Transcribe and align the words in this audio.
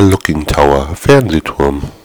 Looking 0.00 0.44
Tower 0.44 0.94
Fernsehturm. 0.96 2.03